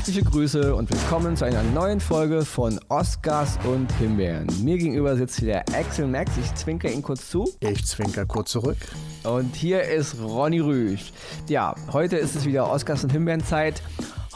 [0.00, 4.46] Herzliche Grüße und willkommen zu einer neuen Folge von Oscars und Himbeeren.
[4.64, 6.32] Mir gegenüber sitzt hier der Axel Max.
[6.38, 7.46] Ich zwinker ihn kurz zu.
[7.60, 8.78] Ich zwinker kurz zurück.
[9.24, 11.12] Und hier ist Ronny Rüsch.
[11.48, 13.82] Ja, heute ist es wieder Oscars und Himbeeren-Zeit.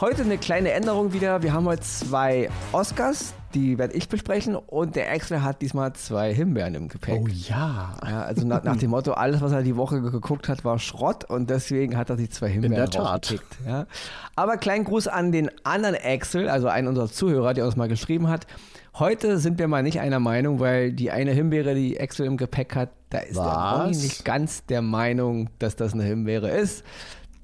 [0.01, 1.41] Heute eine kleine Änderung wieder.
[1.41, 6.33] Wir haben heute zwei Oscars, die werde ich besprechen und der Axel hat diesmal zwei
[6.33, 7.21] Himbeeren im Gepäck.
[7.23, 7.95] Oh ja.
[8.05, 11.23] ja also nach, nach, dem Motto, alles, was er die Woche geguckt hat, war Schrott
[11.23, 13.35] und deswegen hat er sich zwei Himbeeren In der Tat.
[13.65, 13.87] Ja.
[14.35, 18.27] Aber kleinen Gruß an den anderen Axel, also einen unserer Zuhörer, der uns mal geschrieben
[18.27, 18.47] hat.
[18.95, 22.75] Heute sind wir mal nicht einer Meinung, weil die eine Himbeere, die Axel im Gepäck
[22.75, 23.45] hat, da ist was?
[23.45, 26.83] der Ronny nicht ganz der Meinung, dass das eine Himbeere ist.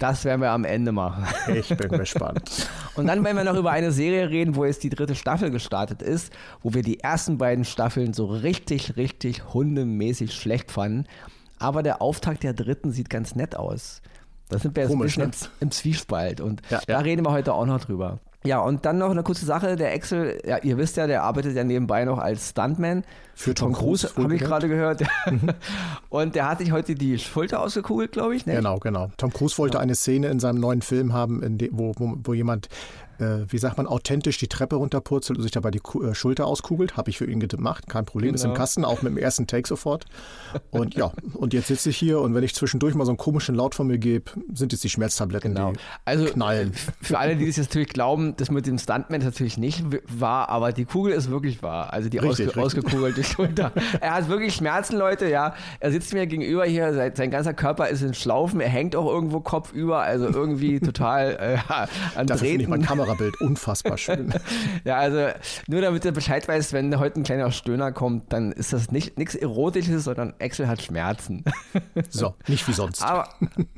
[0.02, 1.24] Das werden wir am Ende machen.
[1.54, 2.68] Ich bin gespannt.
[2.96, 6.02] Und dann werden wir noch über eine Serie reden, wo jetzt die dritte Staffel gestartet
[6.02, 11.06] ist, wo wir die ersten beiden Staffeln so richtig, richtig hundemäßig schlecht fanden.
[11.60, 14.02] Aber der Auftakt der dritten sieht ganz nett aus.
[14.48, 15.56] Da sind wir jetzt Komisch, ein bisschen ne?
[15.60, 16.98] im Zwiespalt und Ja, da ja.
[16.98, 18.18] reden wir heute auch noch drüber.
[18.44, 19.76] Ja, und dann noch eine kurze Sache.
[19.76, 23.04] Der Axel, ja, ihr wisst ja, der arbeitet ja nebenbei noch als Stuntman.
[23.34, 25.02] Für Tom Cruise, habe ich gerade gehört.
[26.10, 28.44] Und der hat sich heute die Schulter ausgekugelt, glaube ich.
[28.44, 28.56] Ne?
[28.56, 29.10] Genau, genau.
[29.16, 32.34] Tom Cruise wollte eine Szene in seinem neuen Film haben, in de, wo, wo, wo
[32.34, 32.68] jemand,
[33.18, 36.46] äh, wie sagt man, authentisch die Treppe runterpurzelt und sich dabei die Ku äh, Schulter
[36.46, 36.96] auskugelt.
[36.96, 38.34] Habe ich für ihn gemacht, kein Problem.
[38.34, 38.58] Ist im Genau.
[38.60, 40.04] Kasten, auch mit dem ersten Take sofort.
[40.70, 43.54] Und ja, und jetzt sitze ich hier und wenn ich zwischendurch mal so einen komischen
[43.54, 45.72] Laut von mir gebe, sind es die Schmerztabletten, Genau.
[45.72, 46.72] die Also knallen.
[47.00, 50.48] für alle, die das jetzt natürlich glauben, das mit dem Stuntman ist natürlich nicht wahr,
[50.48, 51.92] aber die Kugel ist wirklich wahr.
[51.92, 52.62] Also die Richtig, ausge richtig.
[52.84, 53.72] ausgekugelte Schulter.
[54.00, 55.54] Er hat wirklich Schmerzen, Leute, ja.
[55.80, 59.06] Er sitzt mir gegenüber hier, sein, sein ganzer Körper ist in Schlaufen, er hängt auch
[59.06, 61.72] irgendwo kopfüber, also irgendwie total äh,
[62.18, 62.86] an Dafür finde ich mein Drähten.
[63.02, 64.32] Kamerabild unfassbar schön.
[64.84, 65.28] Ja, also
[65.68, 69.18] nur damit er Bescheid weiß, wenn heute ein kleiner Stöhner kommt, dann ist das nicht
[69.18, 71.44] nichts Erotisches, sondern Axel hat Schmerzen.
[72.10, 73.02] So, nicht wie sonst.
[73.02, 73.28] Aber,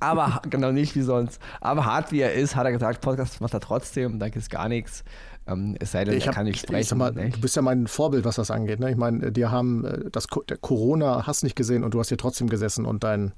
[0.00, 1.40] aber genau nicht wie sonst.
[1.60, 4.48] Aber hart wie er ist, hat er gesagt, Podcast macht er trotzdem, da gibt es
[4.48, 5.04] gar nichts.
[5.46, 6.80] Ähm, es sei denn, Ich hab, kann nicht sprechen.
[6.80, 7.36] Ich mal, nicht?
[7.36, 8.80] du bist ja mein Vorbild, was das angeht.
[8.80, 8.90] Ne?
[8.90, 12.48] Ich meine, dir haben äh, das Corona hast nicht gesehen und du hast hier trotzdem
[12.48, 13.32] gesessen und dein,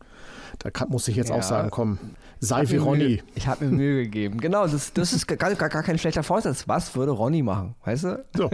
[0.60, 1.36] da kann, muss ich jetzt Ja.
[1.36, 1.98] auch sagen, komm,
[2.40, 3.22] sei wie Ronny.
[3.34, 4.38] Ich habe mir Mühe gegeben.
[4.38, 6.68] Genau, das, das ist gar, gar, gar kein schlechter Vorsatz.
[6.68, 7.74] Was würde Ronny machen?
[7.84, 8.24] Weißt du?
[8.36, 8.50] So,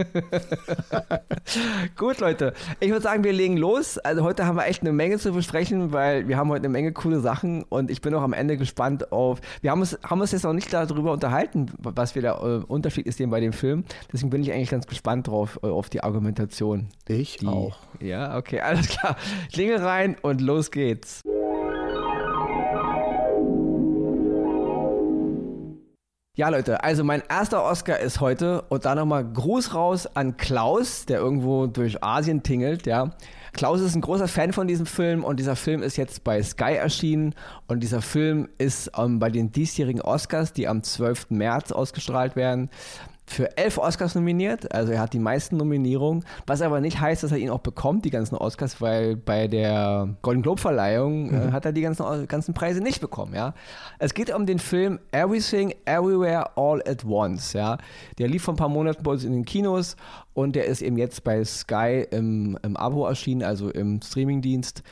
[1.97, 2.53] Gut, Leute.
[2.79, 3.97] Ich würde sagen, wir legen los.
[3.97, 6.91] Also heute haben wir echt eine Menge zu besprechen, weil wir haben heute eine Menge
[6.91, 9.39] coole Sachen und ich bin auch am Ende gespannt auf.
[9.61, 13.05] Wir haben uns, haben uns jetzt noch nicht darüber unterhalten, was wir der äh, Unterschied
[13.07, 13.85] ist bei dem Film.
[14.11, 16.89] Deswegen bin ich eigentlich ganz gespannt drauf, äh, auf die Argumentation.
[17.07, 17.77] ich Die, auch.
[17.99, 19.15] Ja, okay, alles klar.
[19.51, 21.23] Klingel rein und los geht's.
[26.35, 31.05] Ja, Leute, also mein erster Oscar ist heute und da nochmal Gruß raus an Klaus,
[31.05, 33.11] der irgendwo durch Asien tingelt, ja.
[33.51, 36.73] Klaus ist ein großer Fan von diesem Film und dieser Film ist jetzt bei Sky
[36.73, 37.35] erschienen
[37.67, 41.29] und dieser Film ist ähm, bei den diesjährigen Oscars, die am 12.
[41.29, 42.71] März ausgestrahlt werden,
[43.25, 44.73] für elf Oscars nominiert.
[44.73, 48.05] Also er hat die meisten Nominierungen, was aber nicht heißt, dass er ihn auch bekommt,
[48.05, 52.53] die ganzen Oscars, weil bei der Golden Globe Verleihung äh, hat er die ganzen, ganzen
[52.53, 53.33] Preise nicht bekommen.
[53.33, 53.53] Ja,
[53.99, 57.53] es geht um den Film Everything Everywhere All at Once.
[57.53, 57.77] Ja,
[58.17, 59.95] der lief vor ein paar Monaten bei uns in den Kinos
[60.33, 64.83] und der ist eben jetzt bei Sky im, im Abo erschienen, also im Streamingdienst.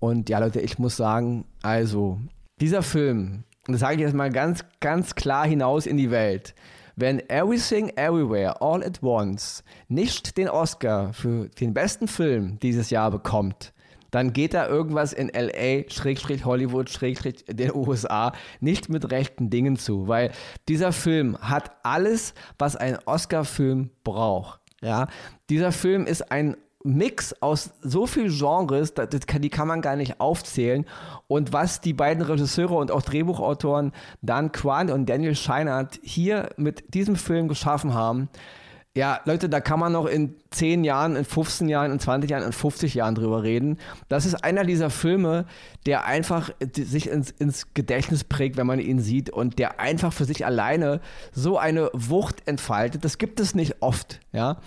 [0.00, 2.18] Und ja, Leute, ich muss sagen, also
[2.60, 6.54] dieser Film, und das sage ich jetzt mal ganz, ganz klar hinaus in die Welt.
[6.96, 13.10] Wenn Everything Everywhere All at Once nicht den Oscar für den besten Film dieses Jahr
[13.10, 13.72] bekommt,
[14.12, 19.76] dann geht da irgendwas in LA, Schrägstrich Hollywood, Schrägstrich den USA nicht mit rechten Dingen
[19.76, 20.30] zu, weil
[20.68, 24.60] dieser Film hat alles, was ein Oscar-Film braucht.
[24.80, 25.08] Ja,
[25.50, 29.80] dieser Film ist ein Mix aus so viel Genres, das, das kann, die kann man
[29.80, 30.84] gar nicht aufzählen.
[31.26, 36.94] Und was die beiden Regisseure und auch Drehbuchautoren Dan Kwan und Daniel Scheinert hier mit
[36.94, 38.28] diesem Film geschaffen haben,
[38.96, 42.44] ja, Leute, da kann man noch in 10 Jahren, in 15 Jahren, in 20 Jahren,
[42.44, 43.78] in 50 Jahren drüber reden.
[44.08, 45.46] Das ist einer dieser Filme,
[45.84, 50.12] der einfach äh, sich ins, ins Gedächtnis prägt, wenn man ihn sieht und der einfach
[50.12, 51.00] für sich alleine
[51.32, 53.04] so eine Wucht entfaltet.
[53.04, 54.58] Das gibt es nicht oft, ja.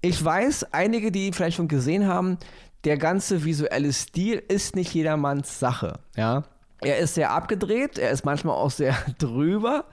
[0.00, 2.38] Ich weiß, einige, die vielleicht schon gesehen haben,
[2.84, 6.44] der ganze visuelle Stil ist nicht jedermanns Sache, ja.
[6.82, 9.86] Er ist sehr abgedreht, er ist manchmal auch sehr drüber,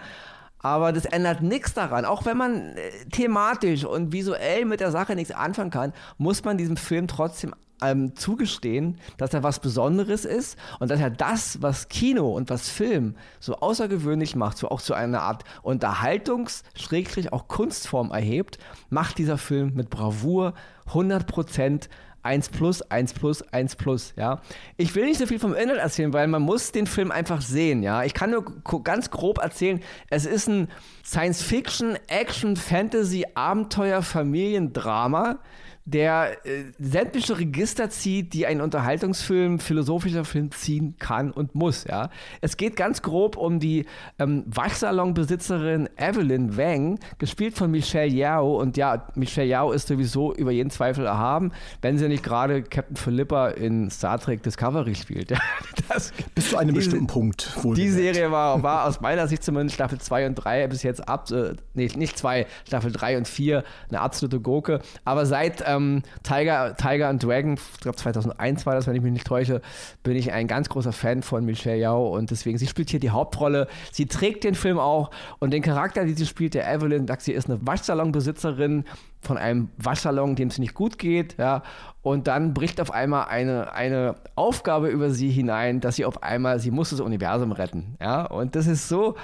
[0.64, 2.06] aber das ändert nichts daran.
[2.06, 6.58] Auch wenn man äh, thematisch und visuell mit der Sache nichts anfangen kann, muss man
[6.58, 11.90] diesem Film trotzdem ähm, zugestehen, dass er was Besonderes ist und dass er das, was
[11.90, 17.48] Kino und was Film so außergewöhnlich macht, so auch zu einer Art Unterhaltungs-, Schrägstrich auch
[17.50, 18.58] Kunstform erhebt,
[18.90, 20.54] macht dieser Film mit Bravour
[20.92, 21.90] 100%
[22.24, 24.42] 1 plus, 1 plus, 1 plus, ja.
[24.78, 27.84] Ich will nicht so viel vom Inhalt erzählen, weil man muss den Film einfach sehen,
[27.84, 28.04] ja.
[28.04, 28.46] Ich kann nur
[28.84, 30.70] ganz grob erzählen, es ist ein
[31.06, 35.40] Science-Fiction, Action, Fantasy, Abenteuer, Familiendrama,
[35.86, 41.84] der äh, sämtliche Register zieht, die ein Unterhaltungsfilm, philosophischer Film ziehen kann und muss.
[41.84, 42.10] Ja.
[42.40, 43.86] Es geht ganz grob um die
[44.18, 48.60] ähm, Waschsalonbesitzerin Evelyn Wang, gespielt von Michelle Yao.
[48.62, 51.52] Und ja, Michelle Yao ist sowieso über jeden Zweifel erhaben,
[51.82, 55.34] wenn sie nicht gerade Captain Philippa in Star Trek Discovery spielt.
[55.90, 57.58] Das, Bis zu einem bestimmten Punkt.
[57.76, 61.30] Die Serie war, war aus meiner Sicht zumindest Staffel 2 und 3 bis jetzt ab,
[61.32, 64.80] äh, nee, nicht 2, Staffel 3 und 4 eine absolute Gurke.
[65.04, 69.02] Aber seit äh, ähm, Tiger, Tiger and Dragon, ich glaube 2001 war das, wenn ich
[69.02, 69.62] mich nicht täusche,
[70.04, 73.10] bin ich ein ganz großer Fan von Michelle Yao und deswegen, sie spielt hier die
[73.10, 73.68] Hauptrolle.
[73.92, 77.34] Sie trägt den Film auch und den Charakter, den sie spielt, der Evelyn, sagt, sie
[77.34, 78.86] ist eine Waschsalonbesitzerin
[79.22, 81.64] von einem Waschsalon, dem es nicht gut geht, ja,
[82.02, 86.60] und dann bricht auf einmal eine, eine Aufgabe über sie hinein, dass sie auf einmal,
[86.60, 89.16] sie muss das Universum retten, ja, und das ist so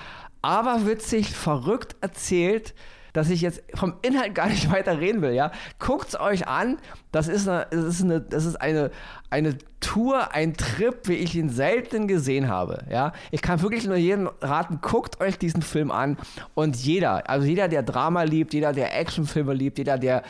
[0.41, 2.73] aberwitzig, verrückt erzählt,
[3.13, 5.51] dass ich jetzt vom Inhalt gar nicht weiter reden will, ja.
[5.79, 6.77] Guckt's euch an.
[7.11, 8.91] Das ist eine, das ist eine, das ist eine,
[9.29, 13.13] eine Tour, ein Trip, wie ich ihn selten gesehen habe, ja.
[13.31, 16.17] Ich kann wirklich nur jedem raten, guckt euch diesen Film an
[16.53, 20.23] und jeder, also jeder, der Drama liebt, jeder, der Actionfilme liebt, jeder, der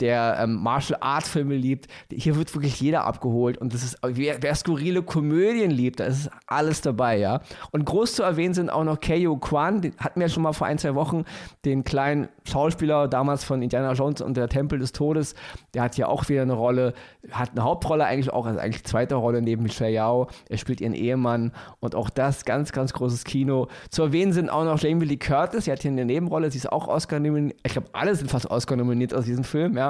[0.00, 1.86] der ähm, Martial Art Filme liebt.
[2.10, 6.30] Hier wird wirklich jeder abgeholt und das ist, wer, wer, skurrile Komödien liebt, da ist
[6.46, 7.40] alles dabei, ja.
[7.70, 10.66] Und groß zu erwähnen sind auch noch Keio Kwan, den hatten wir schon mal vor
[10.66, 11.24] ein, zwei Wochen,
[11.64, 15.34] den kleinen Schauspieler damals von Indiana Jones und der Tempel des Todes.
[15.74, 16.94] Der hat hier auch wieder eine Rolle,
[17.30, 20.28] hat eine Hauptrolle eigentlich auch, also eigentlich zweite Rolle neben Michelle Yao.
[20.48, 23.68] Er spielt ihren Ehemann und auch das ganz, ganz großes Kino.
[23.90, 26.72] Zu erwähnen sind auch noch Jamie Lee Curtis, sie hat hier eine Nebenrolle, sie ist
[26.72, 27.58] auch Oscar nominiert.
[27.64, 29.83] Ich glaube, alle sind fast Oscar nominiert aus diesem Film, ja.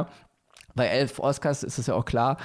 [0.74, 2.36] Bei elf Oscars ist das ja auch klar.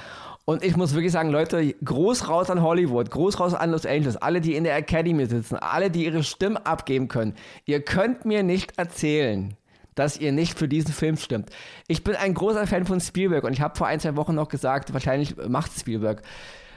[0.44, 4.16] Und ich muss wirklich sagen, Leute, groß raus an Hollywood, groß raus an Los Angeles,
[4.16, 7.34] alle, die in der Academy sitzen, alle, die ihre Stimme abgeben können.
[7.66, 9.56] Ihr könnt mir nicht erzählen,
[9.94, 11.50] dass ihr nicht für diesen Film stimmt.
[11.88, 14.48] Ich bin ein großer Fan von Spielberg und ich habe vor ein, zwei Wochen noch
[14.48, 16.22] gesagt, wahrscheinlich macht Spielberg.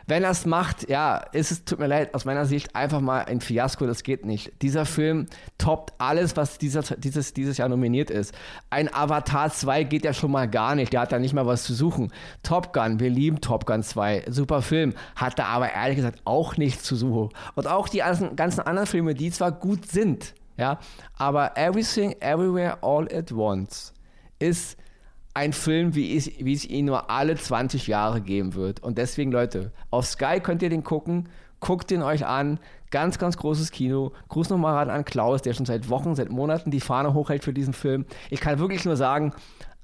[0.08, 3.26] Wenn er es macht, ja, ist es, tut mir leid, aus meiner Sicht einfach mal
[3.26, 4.52] ein Fiasko, das geht nicht.
[4.62, 5.28] Dieser Film
[5.58, 8.34] toppt alles, was dieser, dieses, dieses Jahr nominiert ist.
[8.70, 11.64] Ein Avatar 2 geht ja schon mal gar nicht, der hat da nicht mal was
[11.64, 12.12] zu suchen.
[12.44, 16.58] Top Gun, wir lieben Top Gun 2, super Film, hat da aber ehrlich gesagt auch
[16.58, 17.30] nichts zu suchen.
[17.56, 20.80] Und auch die ganzen anderen Filme, die zwar gut sind, ja,
[21.18, 23.94] aber Everything, Everywhere, All at Once
[24.40, 24.78] ist
[25.34, 28.82] ein Film, wie, ich, wie es ihn nur alle 20 Jahre geben wird.
[28.82, 31.30] Und deswegen, Leute, auf Sky könnt ihr den gucken.
[31.60, 32.60] Guckt ihn euch an.
[32.92, 34.12] Ganz, ganz großes Kino.
[34.30, 37.74] Gruß nochmal an Klaus, der schon seit Wochen, seit Monaten die Fahne hochhält für diesen
[37.74, 38.06] Film.
[38.30, 39.34] Ich kann wirklich nur sagen,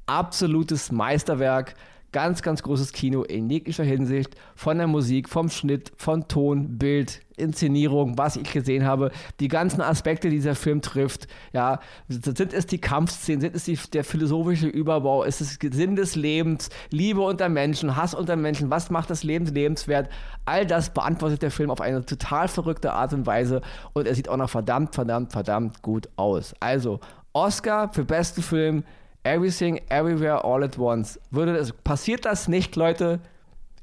[0.05, 1.73] absolutes Meisterwerk.
[2.11, 4.35] Ganz, ganz großes Kino in jeglicher Hinsicht.
[4.55, 9.11] Von der Musik, vom Schnitt, von Ton, Bild, Inszenierung, was ich gesehen habe.
[9.39, 11.27] Die ganzen Aspekte, die dieser Film trifft.
[11.53, 16.15] Ja, sind es die Kampfszenen, sind es die, der philosophische Überbau, ist es Sinn des
[16.15, 20.09] Lebens, Liebe unter Menschen, Hass unter Menschen, was macht das Leben lebenswert?
[20.45, 23.61] All das beantwortet der Film auf eine total verrückte Art und Weise
[23.93, 26.53] und er sieht auch noch verdammt, verdammt, verdammt gut aus.
[26.59, 26.99] Also,
[27.33, 28.83] Oscar für besten Film
[29.29, 31.19] Everything, Everywhere, All at Once.
[31.29, 33.19] Würde das, passiert das nicht, Leute,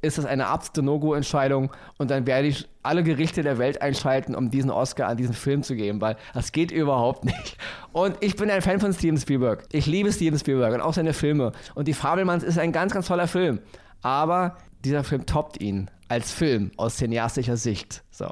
[0.03, 4.51] ist das eine absolute No-Go-Entscheidung und dann werde ich alle Gerichte der Welt einschalten, um
[4.51, 7.57] diesen Oscar an diesen Film zu geben, weil das geht überhaupt nicht.
[7.93, 9.65] Und ich bin ein Fan von Steven Spielberg.
[9.71, 11.53] Ich liebe Steven Spielberg und auch seine Filme.
[11.77, 13.61] Und Die Fabelmanns ist ein ganz, ganz toller Film.
[14.03, 18.03] Aber dieser Film toppt ihn als Film aus cineastischer Sicht.
[18.11, 18.31] So.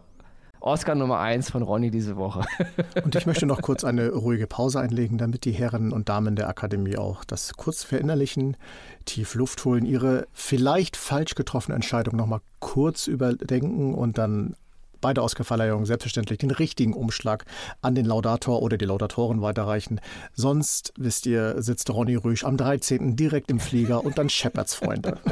[0.64, 2.42] Oscar Nummer 1 von Ronny diese Woche.
[3.04, 6.48] Und ich möchte noch kurz eine ruhige Pause einlegen, damit die Herren und Damen der
[6.48, 8.56] Akademie auch das kurz verinnerlichen,
[9.04, 14.56] tief Luft holen, ihre vielleicht falsch getroffene Entscheidung nochmal kurz überdenken und dann
[15.02, 17.44] bei der Oscarverleihung selbstverständlich den richtigen Umschlag
[17.82, 20.00] an den Laudator oder die Laudatoren weiterreichen.
[20.32, 23.14] Sonst, wisst ihr, sitzt Ronny Rüsch am 13.
[23.14, 25.18] direkt im Flieger und dann Shepherds Freunde.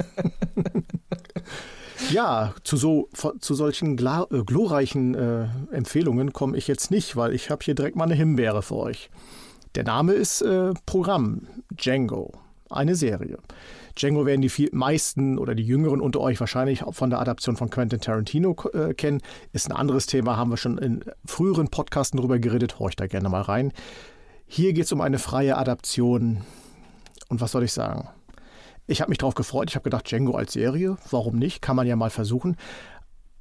[2.10, 3.08] Ja, zu, so,
[3.40, 7.74] zu solchen gla, äh, glorreichen äh, Empfehlungen komme ich jetzt nicht, weil ich habe hier
[7.74, 9.10] direkt mal eine Himbeere für euch.
[9.74, 12.32] Der Name ist äh, Programm Django,
[12.68, 13.38] eine Serie.
[13.96, 17.70] Django werden die viel, meisten oder die Jüngeren unter euch wahrscheinlich von der Adaption von
[17.70, 19.20] Quentin Tarantino äh, kennen.
[19.52, 22.78] Ist ein anderes Thema, haben wir schon in früheren Podcasten darüber geredet.
[22.78, 23.72] Horcht da gerne mal rein.
[24.46, 26.42] Hier geht es um eine freie Adaption.
[27.28, 28.08] Und was soll ich sagen?
[28.86, 29.70] Ich habe mich darauf gefreut.
[29.70, 31.62] Ich habe gedacht, Django als Serie, warum nicht?
[31.62, 32.56] Kann man ja mal versuchen.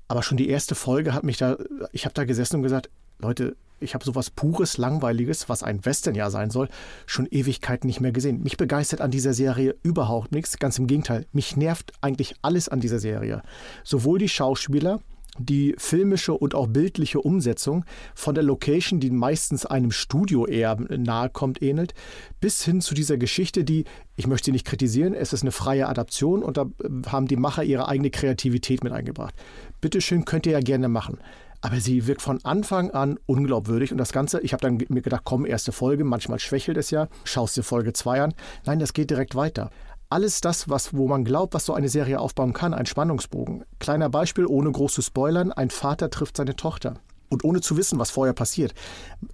[0.08, 1.58] Aber schon die erste Folge hat mich da,
[1.92, 6.16] ich habe da gesessen und gesagt, Leute, ich habe sowas pures, langweiliges, was ein Western
[6.16, 6.70] ja sein soll,
[7.06, 8.44] schon Ewigkeiten nicht mehr gesehen.
[8.44, 10.58] Mich begeistert an dieser Serie überhaupt nichts.
[10.58, 13.42] Ganz im Gegenteil, mich nervt eigentlich alles an dieser Serie.
[13.84, 15.00] Sowohl die Schauspieler,
[15.38, 21.30] die filmische und auch bildliche Umsetzung von der Location, die meistens einem Studio eher nahe
[21.30, 21.94] kommt, ähnelt,
[22.40, 23.86] bis hin zu dieser Geschichte, die,
[24.16, 26.66] ich möchte sie nicht kritisieren, es ist eine freie Adaption und da
[27.08, 29.34] haben die Macher ihre eigene Kreativität mit eingebracht.
[29.80, 31.20] Bitteschön, könnt ihr ja gerne machen.
[31.64, 35.22] Aber sie wirkt von Anfang an unglaubwürdig und das Ganze, ich habe dann mir gedacht,
[35.24, 38.34] komm, erste Folge, manchmal schwächelt es ja, schaust dir Folge 2 an.
[38.66, 39.70] Nein, das geht direkt weiter
[40.12, 43.64] alles das, was, wo man glaubt, was so eine Serie aufbauen kann, ein Spannungsbogen.
[43.80, 46.96] Kleiner Beispiel, ohne groß zu spoilern, ein Vater trifft seine Tochter.
[47.30, 48.74] Und ohne zu wissen, was vorher passiert,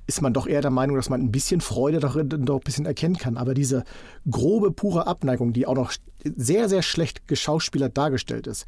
[0.05, 2.85] ist man doch eher der Meinung, dass man ein bisschen Freude darin doch ein bisschen
[2.85, 3.37] erkennen kann.
[3.37, 3.83] Aber diese
[4.29, 5.91] grobe, pure Abneigung, die auch noch
[6.23, 8.67] sehr, sehr schlecht geschauspielert dargestellt ist,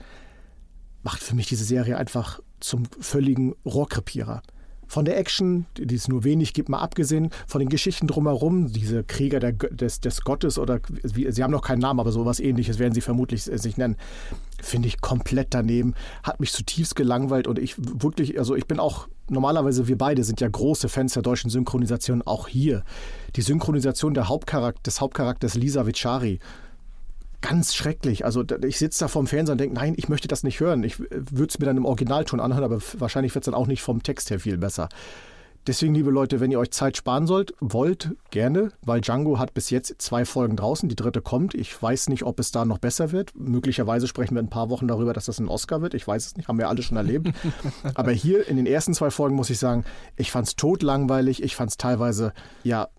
[1.03, 4.41] macht für mich diese Serie einfach zum völligen Rohrkrepierer.
[4.89, 9.03] Von der Action, die es nur wenig gibt, mal abgesehen, von den Geschichten drumherum, diese
[9.03, 12.79] Krieger der, des, des Gottes oder wie, sie haben noch keinen Namen, aber sowas ähnliches
[12.79, 13.96] werden sie vermutlich sich nennen,
[14.62, 15.93] finde ich komplett daneben.
[16.24, 20.41] Hat mich zutiefst gelangweilt und ich wirklich, also ich bin auch normalerweise, wir beide sind
[20.41, 22.84] ja große Fans der deutschen Synchronisation, auch hier.
[23.36, 26.39] Die Synchronisation Hauptcharakter, des Hauptcharakters Lisa Vichari
[27.49, 28.25] ganz schrecklich.
[28.25, 30.83] Also ich sitze da vorm Fernseher und denke, nein, ich möchte das nicht hören.
[30.83, 33.81] Ich würde es mir dann im Originalton anhören, aber wahrscheinlich wird es dann auch nicht
[33.81, 34.87] vom Text her viel besser.
[35.65, 39.71] Deswegen, liebe Leute, wenn ihr euch Zeit sparen sollt, wollt, gerne, weil Django hat bis
[39.71, 41.53] jetzt zwei Folgen draußen, die dritte kommt.
[41.53, 43.33] Ich weiß nicht, ob es da noch besser wird.
[43.35, 45.95] Möglicherweise sprechen wir in ein paar Wochen darüber, dass das ein Oscar wird.
[45.95, 47.31] Ich weiß es nicht, haben wir alle schon erlebt.
[47.95, 49.85] Aber hier in den ersten zwei Folgen muss ich sagen,
[50.17, 51.43] ich fand es totlangweilig.
[51.43, 52.31] Ich fand es teilweise,
[52.63, 52.89] ja,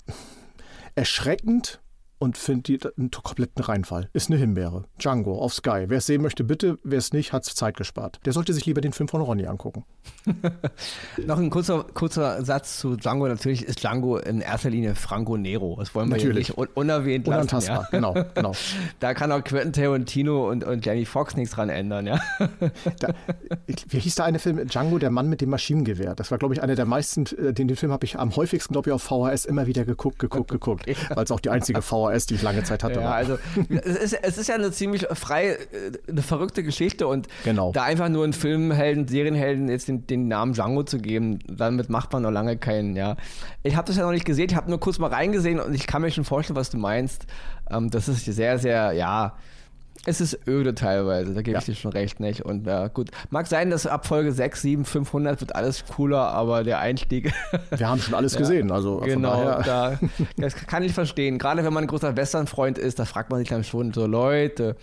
[0.96, 1.80] erschreckend
[2.20, 4.10] und finde einen kompletten Reinfall.
[4.12, 4.84] Ist eine Himbeere.
[4.98, 5.86] Django auf Sky.
[5.88, 6.78] Wer es sehen möchte, bitte.
[6.84, 8.20] Wer es nicht, hat Zeit gespart.
[8.26, 9.84] Der sollte sich lieber den Film von Ronny angucken.
[11.26, 13.26] Noch ein kurzer, kurzer Satz zu Django.
[13.26, 15.76] Natürlich ist Django in erster Linie Franco Nero.
[15.78, 16.48] Das wollen wir Natürlich.
[16.48, 17.40] nicht un unerwähnt lassen.
[17.40, 17.88] Unantastbar, ja.
[17.90, 18.52] genau, genau.
[19.00, 22.20] Da kann auch Quentin Tarantino und, und Jamie Foxx nichts dran ändern, ja.
[22.98, 23.14] Da,
[23.66, 24.66] wie hieß da eine Film?
[24.66, 26.14] Django, der Mann mit dem Maschinengewehr.
[26.14, 28.74] Das war, glaube ich, einer der meisten, äh, den, den Film habe ich am häufigsten,
[28.74, 30.86] glaube ich, auf VHS immer wieder geguckt, geguckt, geguckt.
[30.86, 33.00] Weil es auch die einzige VHS VHS, die ich lange Zeit hatte.
[33.00, 33.38] Ja, also
[33.68, 35.56] es ist, es ist ja eine ziemlich frei, äh,
[36.08, 37.72] eine verrückte Geschichte und genau.
[37.72, 42.12] da einfach nur einen Filmhelden, Serienhelden jetzt den, den, Namen Django zu geben, damit macht
[42.12, 43.16] man noch lange keinen, ja.
[43.62, 45.86] Ich habe das ja noch nicht gesehen, ich habe nur kurz mal reingesehen und ich
[45.86, 47.26] kann mir schon vorstellen, was du meinst.
[47.70, 49.34] Ähm, das ist sehr, sehr, ja,
[50.06, 51.58] es ist öde teilweise, da gebe ja.
[51.58, 52.42] ich dir schon recht, nicht?
[52.42, 56.64] Und ja, gut, mag sein, dass ab Folge 6, 7, 500 wird alles cooler, aber
[56.64, 57.32] der Einstieg.
[57.76, 58.96] Wir haben schon alles ja, gesehen, also.
[58.98, 59.98] Genau, da,
[60.38, 61.38] das kann ich verstehen.
[61.38, 64.76] Gerade wenn man ein großer Western-Freund ist, da fragt man sich dann schon so, Leute,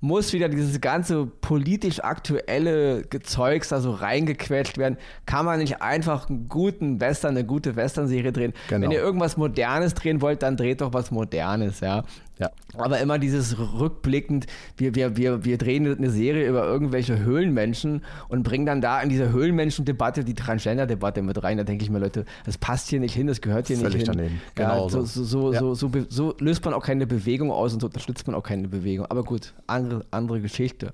[0.00, 4.96] muss wieder dieses ganze politisch aktuelle Gezeugs da so reingequetscht werden.
[5.26, 8.54] Kann man nicht einfach einen guten Western, eine gute Western-Serie drehen?
[8.68, 8.84] Genau.
[8.84, 12.04] Wenn ihr irgendwas Modernes drehen wollt, dann dreht doch was Modernes, ja.
[12.40, 12.50] Ja.
[12.78, 14.46] Aber immer dieses rückblickend,
[14.78, 19.10] wir, wir, wir, wir drehen eine Serie über irgendwelche Höhlenmenschen und bringen dann da in
[19.10, 21.58] diese Höhlenmenschen-Debatte die Transgender-Debatte mit rein.
[21.58, 24.08] Da denke ich mir, Leute, das passt hier nicht hin, das gehört hier Völlig nicht
[24.08, 24.16] hin.
[24.16, 24.40] Daneben.
[24.54, 25.58] Genau ja, so, so, so, ja.
[25.58, 28.68] so, so, so, löst man auch keine Bewegung aus und so unterstützt man auch keine
[28.68, 29.04] Bewegung.
[29.06, 30.92] Aber gut, andere, andere Geschichte.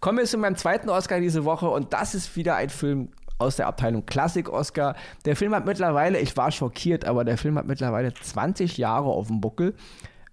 [0.00, 3.56] Kommen wir zu meinem zweiten Oscar diese Woche und das ist wieder ein Film aus
[3.56, 4.96] der Abteilung Klassik-Oscar.
[5.24, 9.28] Der Film hat mittlerweile, ich war schockiert, aber der Film hat mittlerweile 20 Jahre auf
[9.28, 9.74] dem Buckel.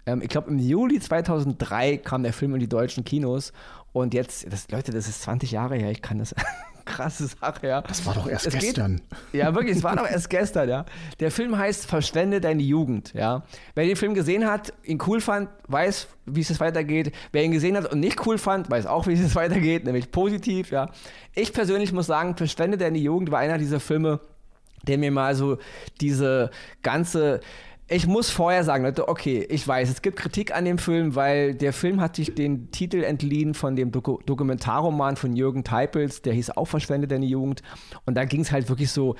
[0.06, 3.52] Ähm, ich glaube, im Juli 2003 kam der Film in die deutschen Kinos.
[3.92, 6.34] Und jetzt, das, Leute, das ist 20 Jahre her, ich kann das.
[6.84, 7.82] krasse Sache, ja.
[7.82, 9.00] Das war doch erst es gestern.
[9.30, 10.84] Geht, ja, wirklich, es war doch erst gestern, ja.
[11.20, 13.44] Der Film heißt Verschwende deine Jugend, ja.
[13.74, 17.12] Wer den Film gesehen hat, ihn cool fand, weiß, wie es weitergeht.
[17.32, 20.70] Wer ihn gesehen hat und nicht cool fand, weiß auch, wie es weitergeht, nämlich positiv,
[20.70, 20.90] ja.
[21.34, 24.20] Ich persönlich muss sagen, Verschwende deine Jugend war einer dieser Filme,
[24.86, 25.58] der mir mal so
[26.00, 26.50] diese
[26.82, 27.40] ganze
[27.92, 31.54] ich muss vorher sagen, Leute, okay, ich weiß, es gibt Kritik an dem Film, weil
[31.54, 36.32] der Film hat sich den Titel entliehen von dem Doku Dokumentarroman von Jürgen Teipels, der
[36.32, 37.62] hieß auch Verschwendet deine Jugend.
[38.06, 39.16] Und da ging es halt wirklich so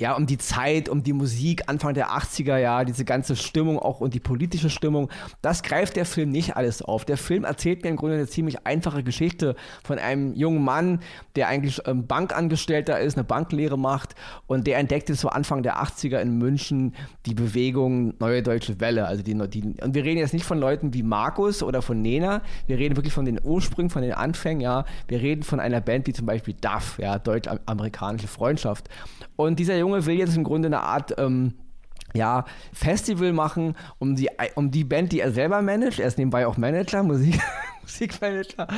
[0.00, 4.00] ja, um die Zeit, um die Musik, Anfang der 80er Jahre, diese ganze Stimmung auch
[4.00, 5.10] und die politische Stimmung,
[5.42, 7.04] das greift der Film nicht alles auf.
[7.04, 11.00] Der Film erzählt mir im Grunde eine ziemlich einfache Geschichte von einem jungen Mann,
[11.36, 14.14] der eigentlich ähm, Bankangestellter ist, eine Banklehre macht
[14.46, 16.94] und der entdeckte so Anfang der 80er in München
[17.26, 19.06] die Bewegung Neue Deutsche Welle.
[19.06, 22.40] Also die, die, und wir reden jetzt nicht von Leuten wie Markus oder von Nena,
[22.66, 24.86] wir reden wirklich von den Ursprüngen, von den Anfängen, ja.
[25.08, 28.88] Wir reden von einer Band wie zum Beispiel DAF, ja, Deutsch-Amerikanische Freundschaft.
[29.36, 31.54] Und dieser Junge will jetzt im Grunde eine Art ähm,
[32.14, 36.00] ja, Festival machen, um die, um die Band, die er selber managt.
[36.00, 37.40] Er ist nebenbei auch Manager, Musik,
[37.90, 38.68] Musikmanager.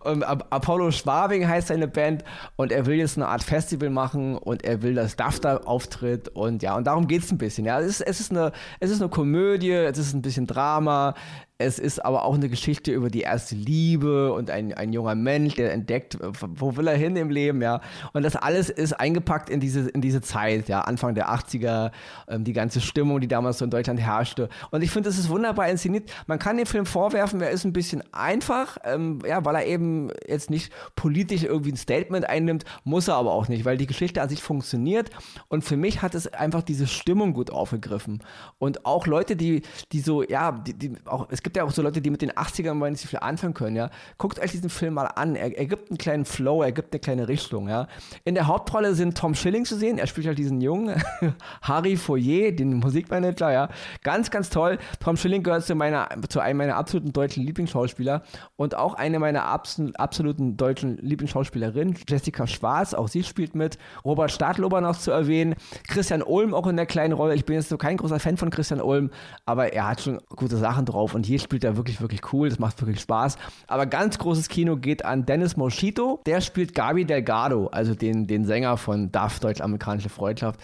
[0.00, 2.24] Und Apollo Schwabing heißt seine Band
[2.56, 6.28] und er will jetzt eine Art Festival machen und er will, dass Duff da auftritt
[6.28, 7.66] und ja, und darum geht es ein bisschen.
[7.66, 11.14] Ja, es ist, es, ist eine, es ist eine Komödie, es ist ein bisschen Drama,
[11.60, 15.56] es ist aber auch eine Geschichte über die erste Liebe und ein, ein junger Mensch,
[15.56, 17.82] der entdeckt, wo will er hin im Leben, ja.
[18.14, 21.90] Und das alles ist eingepackt in diese, in diese Zeit, ja, Anfang der 80er,
[22.28, 24.48] ähm, die ganze Stimmung, die damals so in Deutschland herrschte.
[24.70, 26.10] Und ich finde, es ist wunderbar inszeniert.
[26.26, 30.10] Man kann dem Film vorwerfen, er ist ein bisschen einfach, ähm, ja, weil er eben
[30.26, 34.22] jetzt nicht politisch irgendwie ein Statement einnimmt, muss er aber auch nicht, weil die Geschichte
[34.22, 35.10] an sich funktioniert.
[35.48, 38.22] Und für mich hat es einfach diese Stimmung gut aufgegriffen.
[38.58, 39.62] Und auch Leute, die,
[39.92, 42.22] die so, ja, die, die auch, es gibt gibt ja auch so Leute, die mit
[42.22, 43.90] den 80ern mal nicht so viel anfangen können, ja.
[44.18, 45.34] Guckt euch diesen Film mal an.
[45.34, 47.88] Er, er gibt einen kleinen Flow, er gibt eine kleine Richtung, ja.
[48.24, 49.98] In der Hauptrolle sind Tom Schilling zu sehen.
[49.98, 51.02] Er spielt halt diesen Jungen,
[51.62, 53.68] Harry Foyer, den Musikmanager, ja.
[54.04, 54.78] Ganz, ganz toll.
[55.00, 58.22] Tom Schilling gehört zu, meiner, zu einem meiner absoluten deutschen Lieblingsschauspieler
[58.56, 63.78] und auch eine meiner absoluten deutschen Lieblingsschauspielerinnen, Jessica Schwarz, auch sie spielt mit.
[64.04, 65.54] Robert Stadlober noch zu erwähnen.
[65.88, 67.34] Christian Ulm auch in der kleinen Rolle.
[67.34, 69.10] Ich bin jetzt so kein großer Fan von Christian Ulm,
[69.46, 72.48] aber er hat schon gute Sachen drauf und hier spielt er wirklich, wirklich cool.
[72.48, 73.36] Das macht wirklich Spaß.
[73.66, 76.20] Aber ganz großes Kino geht an Dennis Moschito.
[76.26, 80.60] Der spielt Gabi Delgado, also den, den Sänger von DAF, Deutsch-Amerikanische Freundschaft.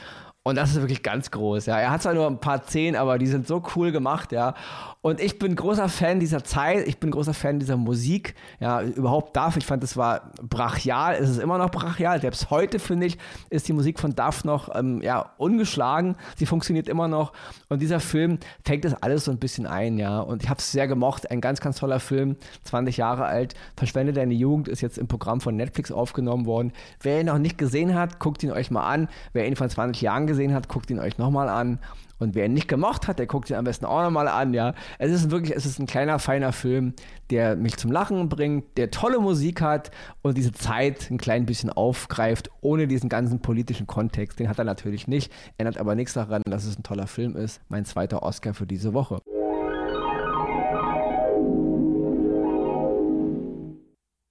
[0.47, 1.77] Und das ist wirklich ganz groß, ja.
[1.81, 4.55] Er hat zwar nur ein paar Zehn, aber die sind so cool gemacht, ja.
[5.01, 9.37] Und ich bin großer Fan dieser Zeit, ich bin großer Fan dieser Musik, ja, überhaupt
[9.37, 13.19] Duff, ich fand, das war brachial, es ist immer noch brachial, selbst heute, finde ich,
[13.51, 17.33] ist die Musik von Duff noch, ähm, ja, ungeschlagen, sie funktioniert immer noch.
[17.69, 20.71] Und dieser Film fängt das alles so ein bisschen ein, ja, und ich habe es
[20.71, 24.97] sehr gemocht, ein ganz, ganz toller Film, 20 Jahre alt, Verschwende deine Jugend, ist jetzt
[24.97, 26.73] im Programm von Netflix aufgenommen worden.
[27.01, 30.01] Wer ihn noch nicht gesehen hat, guckt ihn euch mal an, wer ihn vor 20
[30.01, 31.79] Jahren gesehen hat, guckt ihn euch nochmal an
[32.19, 34.75] und wer ihn nicht gemocht hat, der guckt ihn am besten auch nochmal an, ja.
[34.99, 36.95] Es ist wirklich, es ist ein kleiner, feiner Film,
[37.31, 39.91] der mich zum Lachen bringt, der tolle Musik hat
[40.23, 44.39] und diese Zeit ein klein bisschen aufgreift, ohne diesen ganzen politischen Kontext.
[44.39, 47.61] Den hat er natürlich nicht, ändert aber nichts daran, dass es ein toller Film ist.
[47.69, 49.19] Mein zweiter Oscar für diese Woche.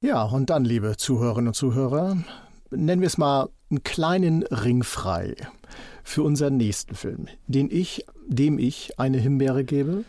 [0.02, 2.18] Ja, und dann, liebe Zuhörerinnen und Zuhörer,
[2.72, 5.36] nennen wir es mal einen kleinen Ring frei
[6.06, 10.06] für unseren nächsten Film, den ich, dem ich eine Himbeere gebe.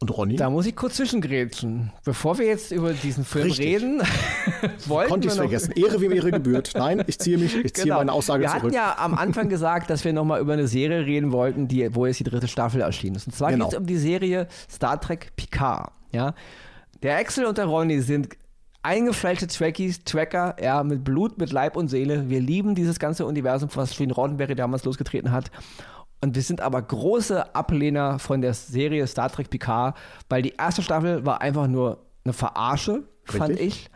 [0.00, 0.36] Und Ronny?
[0.36, 1.92] Da muss ich kurz zwischengrätschen.
[2.04, 3.66] Bevor wir jetzt über diesen Film Richtig.
[3.66, 4.02] reden,
[4.86, 5.72] wollten Konnte ich vergessen.
[5.76, 6.72] Ehre wem Ehre gebührt.
[6.74, 7.98] Nein, ich ziehe mich, ich ziehe genau.
[7.98, 8.72] meine Aussage wir zurück.
[8.72, 11.94] Wir hatten ja am Anfang gesagt, dass wir nochmal über eine Serie reden wollten, die,
[11.94, 13.26] wo jetzt die dritte Staffel erschienen ist.
[13.26, 13.66] Und zwar genau.
[13.66, 15.92] geht es um die Serie Star Trek Picard.
[16.12, 16.34] Ja?
[17.02, 18.30] Der Axel und der Ronny sind
[18.84, 22.28] eingefleischte Trekkies, Tracker, ja, mit Blut, mit Leib und Seele.
[22.28, 25.50] Wir lieben dieses ganze Universum, was Gene Roddenberry damals losgetreten hat.
[26.20, 29.96] Und wir sind aber große Ablehner von der Serie Star Trek Picard,
[30.28, 33.38] weil die erste Staffel war einfach nur eine Verarsche, Richtig?
[33.38, 33.90] fand ich.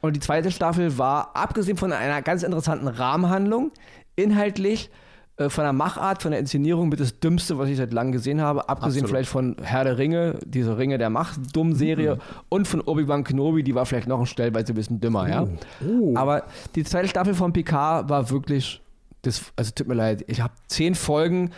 [0.00, 3.72] Und die zweite Staffel war, abgesehen von einer ganz interessanten Rahmenhandlung,
[4.14, 4.90] inhaltlich
[5.38, 8.68] von der Machart, von der Inszenierung mit das Dümmste, was ich seit langem gesehen habe.
[8.70, 9.10] Abgesehen Absolut.
[9.10, 12.14] vielleicht von Herr der Ringe, diese Ringe der Macht, dumm Serie.
[12.14, 12.20] Mhm.
[12.48, 15.46] Und von Obi-Wan Kenobi, die war vielleicht noch ein Stellweise ein bisschen dümmer, ja.
[15.86, 16.14] Oh.
[16.16, 16.44] Aber
[16.74, 18.80] die zweite Staffel von Picard war wirklich,
[19.22, 21.50] das, also tut mir leid, ich habe zehn Folgen,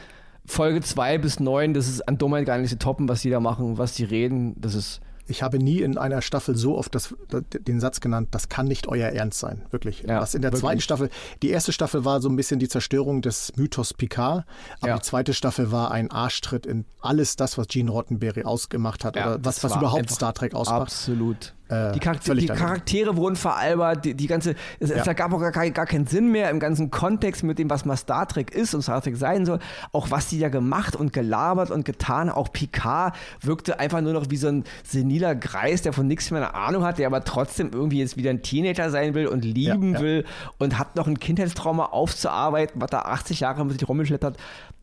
[0.44, 3.38] Folge zwei bis neun, das ist an Dummheit gar nicht zu toppen, was die da
[3.38, 7.14] machen, was die reden, das ist ich habe nie in einer Staffel so oft das,
[7.52, 9.62] den Satz genannt, das kann nicht euer Ernst sein.
[9.70, 10.02] Wirklich.
[10.02, 10.62] Ja, Was in der wirklich.
[10.62, 11.10] zweiten Staffel,
[11.42, 14.44] die erste Staffel war so ein bisschen die Zerstörung des Mythos Picard,
[14.80, 14.96] aber ja.
[14.96, 19.26] die zweite Staffel war ein Arschtritt in alles das, was Gene Rottenberry ausgemacht hat ja,
[19.26, 20.82] oder was, was überhaupt Star Trek ausmacht.
[20.82, 21.54] Absolut.
[21.68, 24.96] Äh, die, Charakter die Charaktere wurden veralbert, die, die ganze, es, ja.
[24.96, 27.96] es gab auch gar, gar, keinen Sinn mehr im ganzen Kontext mit dem, was mal
[27.96, 29.58] Star Trek ist und Star Trek sein soll.
[29.92, 34.30] Auch was die da gemacht und gelabert und getan, auch Picard wirkte einfach nur noch
[34.30, 37.70] wie so ein seniler Greis, der von nichts mehr eine Ahnung hat, der aber trotzdem
[37.72, 40.04] irgendwie jetzt wieder ein Teenager sein will und lieben ja, ja.
[40.04, 40.24] will
[40.58, 44.36] und hat noch ein Kindheitstrauma aufzuarbeiten, was da 80 Jahre mit sich rumgeschlittert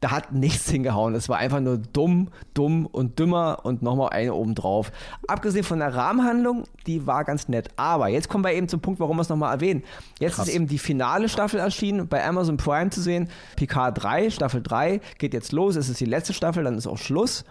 [0.06, 1.16] da hat nichts hingehauen.
[1.16, 4.92] Es war einfach nur dumm, dumm und dümmer und nochmal eine oben drauf.
[5.28, 7.70] Abgesehen von der Rahmenhandlung, die war ganz nett.
[7.76, 9.84] Aber jetzt kommen wir eben zum Punkt, warum wir es nochmal erwähnen.
[10.20, 10.48] Jetzt Krass.
[10.48, 13.30] ist eben die finale Staffel erschienen, bei Amazon Prime zu sehen.
[13.56, 15.76] Picard 3, Staffel 3, geht jetzt los.
[15.76, 17.46] Es ist die letzte Staffel, dann ist auch Schluss.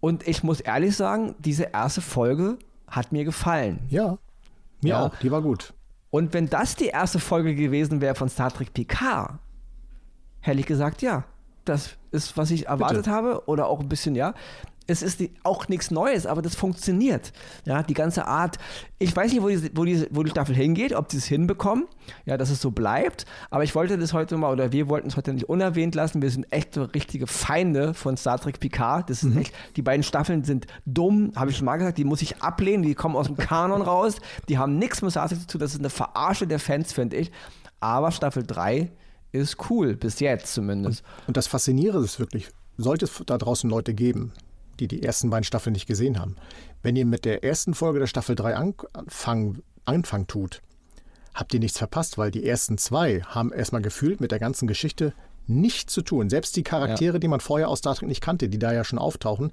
[0.00, 2.58] Und ich muss ehrlich sagen, diese erste Folge
[2.88, 3.80] hat mir gefallen.
[3.88, 4.18] Ja,
[4.82, 5.06] mir ja.
[5.06, 5.16] auch.
[5.16, 5.72] Die war gut.
[6.10, 9.38] Und wenn das die erste Folge gewesen wäre von Star Trek Picard,
[10.40, 11.24] hätte ich gesagt, ja,
[11.64, 13.10] das ist, was ich erwartet Bitte.
[13.10, 14.34] habe oder auch ein bisschen, ja.
[14.86, 17.32] Es ist auch nichts Neues, aber das funktioniert.
[17.64, 18.58] Ja, die ganze Art.
[18.98, 21.86] Ich weiß nicht, wo die, wo, die, wo die Staffel hingeht, ob sie es hinbekommen,
[22.24, 23.24] ja, dass es so bleibt.
[23.50, 26.22] Aber ich wollte das heute mal, oder wir wollten es heute nicht unerwähnt lassen.
[26.22, 29.08] Wir sind echt so richtige Feinde von Star Trek Picard.
[29.08, 29.40] Das ist mhm.
[29.40, 31.98] echt, die beiden Staffeln sind dumm, habe ich schon mal gesagt.
[31.98, 32.82] Die muss ich ablehnen.
[32.82, 34.16] Die kommen aus dem Kanon raus.
[34.48, 35.60] Die haben nichts mit Star Trek zu tun.
[35.60, 37.30] Das ist eine Verarsche der Fans, finde ich.
[37.80, 38.90] Aber Staffel 3
[39.32, 41.02] ist cool, bis jetzt zumindest.
[41.02, 44.32] Und, und das Faszinierende ist wirklich, sollte es da draußen Leute geben,
[44.88, 46.36] die die ersten beiden Staffeln nicht gesehen haben.
[46.82, 50.62] Wenn ihr mit der ersten Folge der Staffel 3 Anfang, Anfang tut,
[51.34, 55.14] habt ihr nichts verpasst, weil die ersten zwei haben erstmal gefühlt mit der ganzen Geschichte
[55.46, 56.30] nichts zu tun.
[56.30, 57.18] Selbst die Charaktere, ja.
[57.18, 59.52] die man vorher aus Star Trek nicht kannte, die da ja schon auftauchen,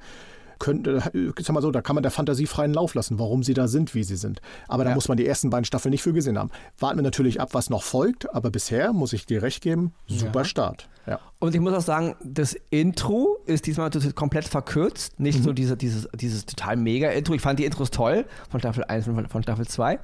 [0.59, 1.01] könnte,
[1.39, 3.95] sag mal so, da kann man der Fantasie freien Lauf lassen, warum sie da sind,
[3.95, 4.41] wie sie sind.
[4.67, 4.95] Aber da ja.
[4.95, 6.51] muss man die ersten beiden Staffeln nicht für gesehen haben.
[6.77, 10.41] Warten wir natürlich ab, was noch folgt, aber bisher muss ich dir recht geben, super
[10.41, 10.45] ja.
[10.45, 10.89] Start.
[11.07, 11.19] Ja.
[11.39, 15.19] Und ich muss auch sagen, das Intro ist diesmal komplett verkürzt.
[15.19, 15.43] Nicht mhm.
[15.43, 17.33] so diese, dieses, dieses total mega Intro.
[17.33, 19.99] Ich fand die Intros toll von Staffel 1 und von Staffel 2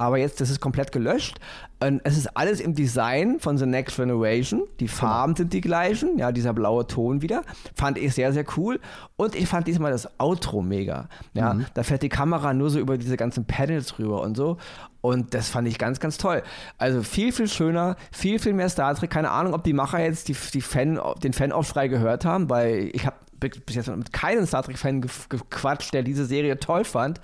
[0.00, 1.38] aber jetzt, das ist komplett gelöscht.
[1.78, 4.62] Und es ist alles im Design von The Next Generation.
[4.80, 4.96] Die genau.
[4.96, 7.42] Farben sind die gleichen, ja, dieser blaue Ton wieder.
[7.74, 8.80] Fand ich sehr, sehr cool.
[9.16, 11.10] Und ich fand diesmal das Outro mega.
[11.34, 11.66] Ja, mhm.
[11.74, 14.56] da fährt die Kamera nur so über diese ganzen Panels rüber und so.
[15.02, 16.42] Und das fand ich ganz, ganz toll.
[16.78, 19.10] Also viel, viel schöner, viel, viel mehr Star Trek.
[19.10, 23.04] Keine Ahnung, ob die Macher jetzt die, die Fan, den Fanaufschrei gehört haben, weil ich
[23.04, 27.20] habe bis jetzt mit keinem Star Trek-Fan gequatscht, der diese Serie toll fand.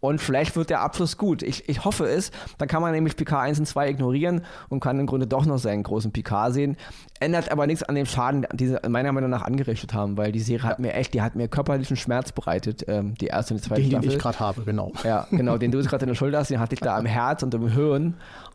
[0.00, 1.42] Und vielleicht wird der Abschluss gut.
[1.42, 2.30] Ich, ich hoffe es.
[2.58, 5.58] Dann kann man nämlich Picard 1 und 2 ignorieren und kann im Grunde doch noch
[5.58, 6.76] seinen großen Picard sehen.
[7.20, 10.40] Ändert aber nichts an dem Schaden, den sie meiner Meinung nach angerichtet haben, weil die
[10.40, 13.68] Serie hat mir echt, die hat mir körperlichen Schmerz bereitet, ähm, die erste und die
[13.68, 14.08] zweite den, Staffel.
[14.08, 14.92] Den ich gerade habe, genau.
[15.02, 17.42] Ja, genau, den du gerade in der Schulter hast, den hatte ich da am Herz
[17.42, 18.14] und im Hirn.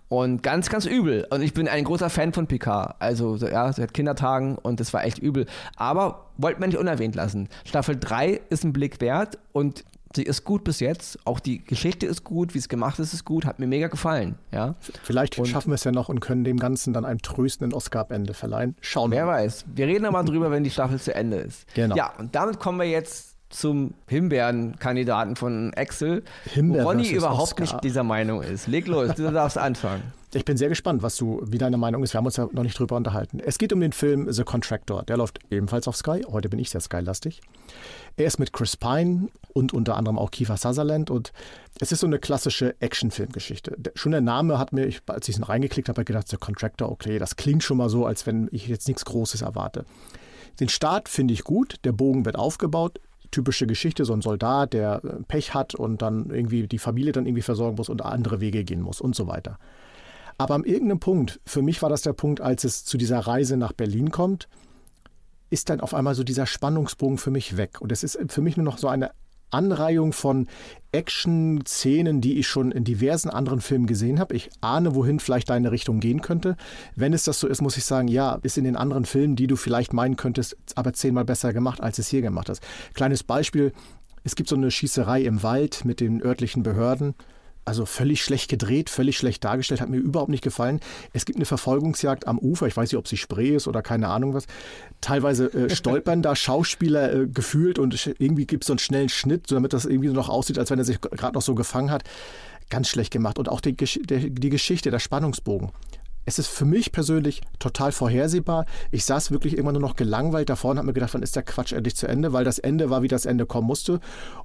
[0.09, 1.25] Und ganz, ganz übel.
[1.31, 2.95] Und ich bin ein großer Fan von Picard.
[2.99, 5.47] Also, ja, seit Kindertagen und das war echt übel.
[5.75, 7.49] Aber wollte man nicht unerwähnt lassen.
[7.65, 9.83] Staffel 3 ist ein Blick wert und
[10.15, 11.19] sie ist gut bis jetzt.
[11.25, 13.45] Auch die Geschichte ist gut, wie es gemacht ist, ist gut.
[13.45, 14.35] Hat mir mega gefallen.
[14.51, 14.75] Ja?
[15.03, 18.05] Vielleicht und schaffen wir es ja noch und können dem Ganzen dann einen tröstenden Oscar
[18.05, 18.75] am Ende verleihen.
[18.81, 19.17] Schauen wir.
[19.17, 19.65] Wer weiß.
[19.73, 21.65] Wir reden nochmal drüber, wenn die Staffel zu Ende ist.
[21.73, 21.95] Genau.
[21.95, 27.61] Ja, und damit kommen wir jetzt zum Himbeeren-Kandidaten von Excel, Himbeer Ronny überhaupt Oscar.
[27.61, 28.67] nicht dieser Meinung ist.
[28.67, 30.03] Leg los, du darfst anfangen.
[30.35, 32.13] Ich bin sehr gespannt, was du, wie deine Meinung ist.
[32.13, 33.39] Wir haben uns ja noch nicht drüber unterhalten.
[33.39, 35.03] Es geht um den Film The Contractor.
[35.03, 36.25] Der läuft ebenfalls auf Sky.
[36.27, 37.39] Heute bin ich sehr Sky-lastig.
[38.17, 41.33] Er ist mit Chris Pine und unter anderem auch Kiefer Sutherland und
[41.79, 43.77] es ist so eine klassische Actionfilmgeschichte.
[43.93, 47.35] Schon der Name hat mir, als ich ihn reingeklickt habe, gedacht, The Contractor, okay, das
[47.35, 49.85] klingt schon mal so, als wenn ich jetzt nichts Großes erwarte.
[50.59, 52.99] Den Start finde ich gut, der Bogen wird aufgebaut,
[53.33, 57.25] typische Geschichte, so ein Soldat, der äh, Pech hat und dann irgendwie die Familie dann
[57.25, 59.59] irgendwie versorgen muss und andere Wege gehen muss und so weiter.
[60.37, 63.57] Aber am irgendeinem Punkt, für mich war das der Punkt, als es zu dieser Reise
[63.57, 64.47] nach Berlin kommt,
[65.49, 67.79] ist dann auf einmal so dieser Spannungsbogen für mich weg.
[67.81, 69.11] Und es ist für mich nur noch so eine
[69.53, 70.47] Anreihung von
[70.91, 74.35] Action-Szenen, die ich schon in diversen anderen Filmen gesehen habe.
[74.35, 76.55] Ich ahne, wohin vielleicht deine Richtung gehen könnte.
[76.95, 79.47] Wenn es das so ist, muss ich sagen, ja, ist in den anderen Filmen, die
[79.47, 82.61] du vielleicht meinen könntest, aber zehnmal besser gemacht, als es hier gemacht hast.
[82.93, 83.73] Kleines Beispiel.
[84.23, 87.15] Es gibt so eine Schießerei im Wald mit den örtlichen Behörden
[87.65, 90.79] also völlig schlecht gedreht, völlig schlecht dargestellt, hat mir überhaupt nicht gefallen.
[91.13, 94.09] Es gibt eine Verfolgungsjagd am Ufer, ich weiß nicht, ob sie Spree ist oder keine
[94.09, 94.45] Ahnung was.
[95.01, 99.51] Teilweise äh, stolpern da Schauspieler äh, gefühlt und irgendwie gibt es so einen schnellen Schnitt,
[99.51, 102.03] damit das irgendwie noch aussieht, als wenn er sich gerade noch so gefangen hat.
[102.69, 103.39] Ganz schlecht gemacht.
[103.39, 105.71] Und auch die, die Geschichte, der Spannungsbogen
[106.25, 108.65] es ist für mich persönlich total vorhersehbar.
[108.91, 111.43] Ich saß wirklich immer nur noch gelangweilt davor und habe mir gedacht, wann ist der
[111.43, 113.99] Quatsch endlich zu Ende, weil das Ende war, wie das Ende kommen musste.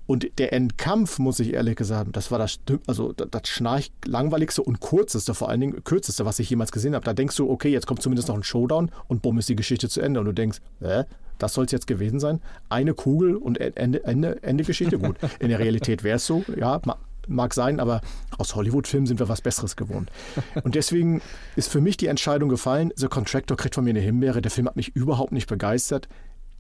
[0.07, 4.81] Und der Endkampf, muss ich ehrlich gesagt, das war das, also das schnarch langweiligste und
[4.81, 7.05] kürzeste, vor allen Dingen kürzeste, was ich jemals gesehen habe.
[7.05, 9.89] Da denkst du, okay, jetzt kommt zumindest noch ein Showdown und bumm ist die Geschichte
[9.89, 10.21] zu Ende.
[10.21, 11.05] Und du denkst, hä?
[11.39, 12.41] Das soll es jetzt gewesen sein?
[12.69, 14.99] Eine Kugel und Ende, Ende, Ende Geschichte.
[14.99, 16.81] Gut, in der Realität wäre es so, ja,
[17.29, 18.01] mag sein, aber
[18.37, 20.11] aus Hollywood-Filmen sind wir was Besseres gewohnt.
[20.63, 21.21] Und deswegen
[21.57, 24.43] ist für mich die Entscheidung gefallen, The Contractor kriegt von mir eine Himbeere.
[24.43, 26.09] Der Film hat mich überhaupt nicht begeistert.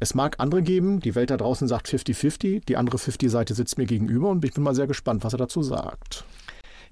[0.00, 3.86] Es mag andere geben, die Welt da draußen sagt 50-50, die andere 50-Seite sitzt mir
[3.86, 6.24] gegenüber und ich bin mal sehr gespannt, was er dazu sagt.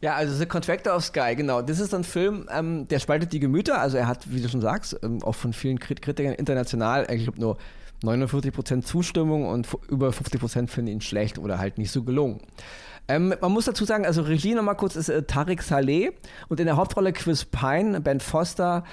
[0.01, 1.63] Ja, also The Contractor of Sky, genau.
[1.63, 3.81] Das ist ein Film, ähm, der spaltet die Gemüter.
[3.81, 7.41] Also er hat, wie du schon sagst, ähm, auch von vielen Kritikern international, ich glaube
[7.41, 7.57] nur
[8.03, 12.41] 49% Zustimmung und über 50% finden ihn schlecht oder halt nicht so gelungen.
[13.09, 16.13] Ähm, man muss dazu sagen, also Regie nochmal kurz ist äh, Tariq Saleh
[16.49, 18.85] und in der Hauptrolle Chris Pine, Ben Foster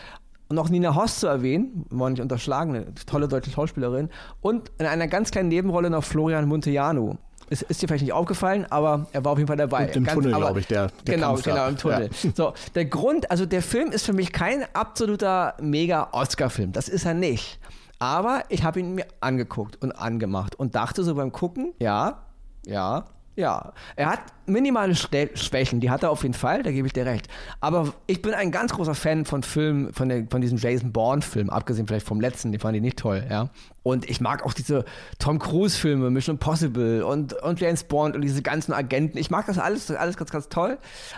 [0.49, 4.09] und auch Nina Hoss zu erwähnen, wollen nicht unterschlagen, eine tolle deutsche Schauspielerin
[4.41, 7.15] und in einer ganz kleinen Nebenrolle noch Florian Monteanu.
[7.49, 9.87] Ist, ist dir vielleicht nicht aufgefallen, aber er war auf jeden Fall dabei.
[9.87, 12.09] Und im Ganz, Tunnel, glaube ich, der, der Genau, genau, im Tunnel.
[12.23, 12.31] Ja.
[12.35, 16.71] So, der Grund, also der Film ist für mich kein absoluter Mega-Oscar-Film.
[16.71, 17.59] Das ist er nicht.
[17.99, 22.23] Aber ich habe ihn mir angeguckt und angemacht und dachte so beim Gucken, ja,
[22.65, 26.93] ja, ja, er hat minimale Schwächen, die hat er auf jeden Fall, da gebe ich
[26.93, 27.27] dir recht.
[27.61, 31.49] Aber ich bin ein ganz großer Fan von Filmen, von, der, von diesem Jason Bourne-Film,
[31.49, 33.49] abgesehen vielleicht vom letzten, den fand ich nicht toll, ja.
[33.81, 34.85] Und ich mag auch diese
[35.19, 39.17] Tom Cruise-Filme, Mission Impossible und, und James Bond und diese ganzen Agenten.
[39.17, 40.77] Ich mag das alles, alles ganz, ganz toll.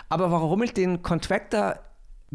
[0.10, 1.80] Aber warum ich den Contractor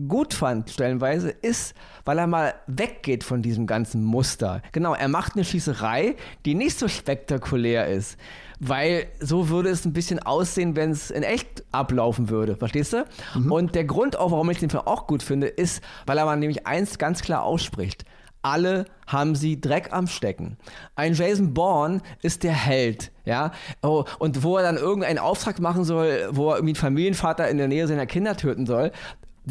[0.08, 4.62] gut fand, stellenweise, ist, weil er mal weggeht von diesem ganzen Muster.
[4.72, 6.14] Genau, er macht eine Schießerei,
[6.44, 8.16] die nicht so spektakulär ist
[8.61, 12.57] weil so würde es ein bisschen aussehen, wenn es in echt ablaufen würde.
[12.57, 13.05] Verstehst du?
[13.35, 13.51] Mhm.
[13.51, 16.66] Und der Grund auch, warum ich den Film auch gut finde, ist, weil er nämlich
[16.66, 18.05] eins ganz klar ausspricht.
[18.42, 20.57] Alle haben sie Dreck am Stecken.
[20.94, 23.53] Ein Jason Bourne ist der Held, ja.
[23.83, 27.59] Oh, und wo er dann irgendeinen Auftrag machen soll, wo er irgendwie einen Familienvater in
[27.59, 28.92] der Nähe seiner Kinder töten soll,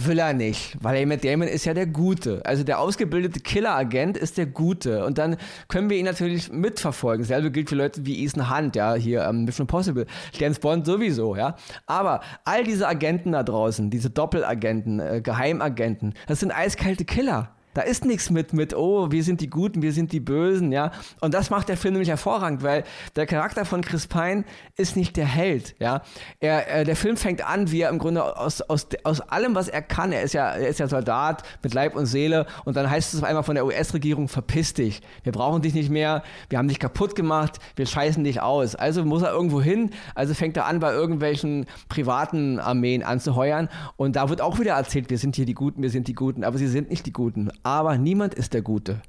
[0.05, 2.41] Will er nicht, weil Matt Damon ist ja der Gute.
[2.45, 5.03] Also der ausgebildete Killer-Agent ist der Gute.
[5.05, 5.35] Und dann
[5.67, 7.25] können wir ihn natürlich mitverfolgen.
[7.25, 10.05] Selbe gilt für Leute wie Ethan Hunt, ja, hier ähm, Mission Possible.
[10.31, 11.57] James Bond sowieso, ja.
[11.85, 17.49] Aber all diese Agenten da draußen, diese Doppelagenten, äh, Geheimagenten, das sind eiskalte Killer.
[17.79, 20.91] Da ist nichts mit, mit, oh, wir sind die Guten, wir sind die Bösen, ja.
[21.21, 22.83] Und das macht der Film nämlich hervorragend, weil
[23.15, 24.43] der Charakter von Chris Pine
[24.75, 26.01] ist nicht der Held, ja.
[26.41, 29.69] Er, äh, der Film fängt an, wie er im Grunde aus, aus, aus allem, was
[29.69, 32.89] er kann, er ist ja, er ist ja Soldat mit Leib und Seele und dann
[32.89, 36.57] heißt es auf einmal von der US-Regierung, verpiss dich, wir brauchen dich nicht mehr, wir
[36.57, 38.75] haben dich kaputt gemacht, wir scheißen dich aus.
[38.75, 44.17] Also muss er irgendwo hin, also fängt er an, bei irgendwelchen privaten Armeen anzuheuern und
[44.17, 46.57] da wird auch wieder erzählt, wir sind hier die Guten, wir sind die Guten, aber
[46.57, 49.01] sie sind nicht die Guten aber niemand ist der Gute.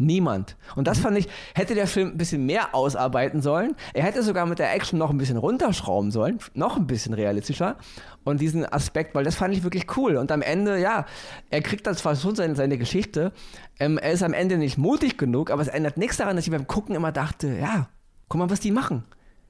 [0.00, 0.56] Niemand.
[0.76, 3.74] Und das fand ich, hätte der Film ein bisschen mehr ausarbeiten sollen.
[3.94, 7.76] Er hätte sogar mit der Action noch ein bisschen runterschrauben sollen, noch ein bisschen realistischer.
[8.22, 10.16] Und diesen Aspekt, weil das fand ich wirklich cool.
[10.16, 11.04] Und am Ende, ja,
[11.50, 13.32] er kriegt das zwar schon seine, seine Geschichte.
[13.80, 16.52] Ähm, er ist am Ende nicht mutig genug, aber es ändert nichts daran, dass ich
[16.52, 17.88] beim Gucken immer dachte, ja,
[18.28, 19.02] guck mal, was die machen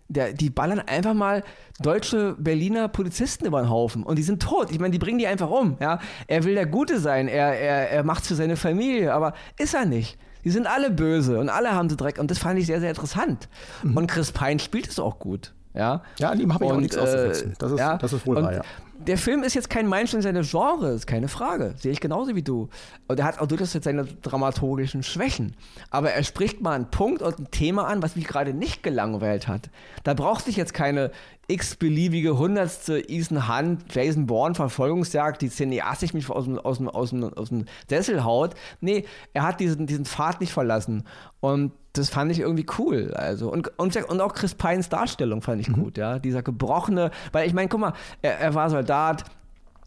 [0.08, 1.44] der, die ballern einfach mal
[1.80, 4.70] deutsche Berliner Polizisten über den Haufen und die sind tot.
[4.70, 5.76] Ich meine, die bringen die einfach um.
[5.80, 6.00] Ja?
[6.26, 9.74] Er will der Gute sein, er, er, er macht es für seine Familie, aber ist
[9.74, 10.18] er nicht.
[10.44, 12.90] Die sind alle böse und alle haben sie Dreck und das fand ich sehr, sehr
[12.90, 13.48] interessant.
[13.82, 13.96] Mhm.
[13.96, 15.52] Und Chris Pine spielt es auch gut.
[15.74, 17.54] Ja, ja an ihm habe ich und, auch nichts äh, auszusetzen.
[17.58, 18.62] Das ist, ja, das ist wohl wahr, ja
[18.98, 21.74] der Film ist jetzt kein Meilenstein seines Genres, keine Frage.
[21.76, 22.68] Sehe ich genauso wie du.
[23.06, 25.54] Und er hat auch durchaus jetzt seine dramaturgischen Schwächen.
[25.90, 29.48] Aber er spricht mal einen Punkt und ein Thema an, was mich gerade nicht gelangweilt
[29.48, 29.70] hat.
[30.04, 31.12] Da braucht sich jetzt keine
[31.46, 37.10] x-beliebige hundertste Ethan Hunt, Jason Bourne Verfolgungsjagd, die cineastisch mich aus dem, aus, dem, aus,
[37.10, 38.54] dem, aus dem Sessel haut.
[38.80, 41.04] Nee, er hat diesen, diesen Pfad nicht verlassen.
[41.40, 43.12] Und das fand ich irgendwie cool.
[43.14, 45.82] Also, und, und, und auch Chris Pines Darstellung fand ich mhm.
[45.82, 46.18] gut, ja.
[46.18, 49.24] Dieser gebrochene, weil ich meine, guck mal, er, er war Soldat,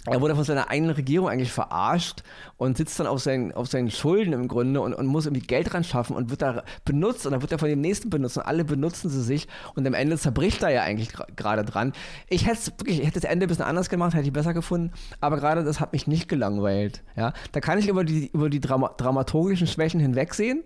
[0.06, 2.22] er wurde von seiner eigenen Regierung eigentlich verarscht
[2.58, 5.74] und sitzt dann auf seinen, auf seinen Schulden im Grunde und, und muss irgendwie Geld
[5.74, 8.44] ran schaffen und wird da benutzt und dann wird er von dem nächsten benutzt und
[8.44, 11.94] alle benutzen sie sich und am Ende zerbricht er ja eigentlich gerade dran.
[12.30, 14.92] Ich hätte wirklich, ich hätte das Ende ein bisschen anders gemacht, hätte ich besser gefunden,
[15.20, 17.04] aber gerade das hat mich nicht gelangweilt.
[17.16, 17.34] Ja?
[17.52, 20.64] Da kann ich über die, über die Drama dramaturgischen Schwächen hinwegsehen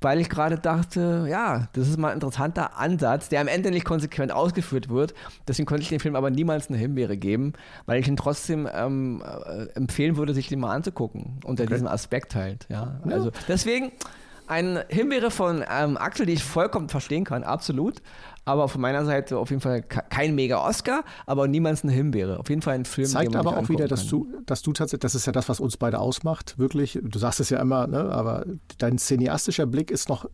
[0.00, 3.84] weil ich gerade dachte, ja, das ist mal ein interessanter Ansatz, der am Ende nicht
[3.84, 5.14] konsequent ausgeführt wird.
[5.46, 7.52] Deswegen konnte ich dem Film aber niemals eine Himbeere geben,
[7.86, 11.74] weil ich ihn trotzdem ähm, äh, empfehlen würde, sich den mal anzugucken, unter okay.
[11.74, 12.66] diesem Aspekt halt.
[12.68, 13.12] Ja, ja.
[13.12, 13.92] also deswegen
[14.46, 18.00] eine Himbeere von ähm, Axel, die ich vollkommen verstehen kann, absolut.
[18.48, 22.40] Aber von meiner Seite auf jeden Fall kein mega Oscar, aber niemals eine Himbeere.
[22.40, 25.14] Auf jeden Fall ein Film, Zeigt aber auch wieder, dass du, dass du tatsächlich, das
[25.14, 26.98] ist ja das, was uns beide ausmacht, wirklich.
[27.02, 28.46] Du sagst es ja immer, ne, aber
[28.78, 30.26] dein cineastischer Blick ist noch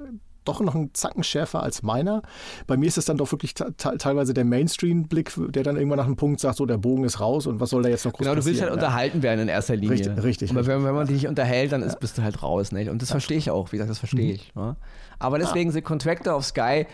[0.44, 2.22] doch noch einen Zacken schärfer als meiner.
[2.66, 6.16] Bei mir ist es dann doch wirklich teilweise der Mainstream-Blick, der dann irgendwann nach einem
[6.16, 8.34] Punkt sagt, so der Bogen ist raus und was soll da jetzt noch groß Genau,
[8.34, 8.74] du willst halt ja.
[8.74, 9.92] unterhalten werden in erster Linie.
[9.92, 10.50] Richtig, richtig.
[10.50, 12.72] Aber wenn, wenn, man dich nicht unterhält, dann ist, bist du halt raus.
[12.72, 12.90] Nicht?
[12.90, 13.14] Und das ja.
[13.14, 14.34] verstehe ich auch, wie gesagt, das verstehe mhm.
[14.34, 14.54] ich.
[14.54, 14.76] Ne?
[15.18, 16.86] Aber deswegen sind Contractor of Sky